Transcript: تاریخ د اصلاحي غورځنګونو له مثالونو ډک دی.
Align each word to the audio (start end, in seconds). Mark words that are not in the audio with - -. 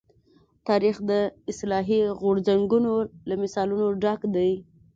تاریخ 0.67 0.95
د 1.09 1.11
اصلاحي 1.51 2.01
غورځنګونو 2.21 2.93
له 3.29 3.35
مثالونو 3.41 3.85
ډک 4.01 4.21
دی. 4.35 4.51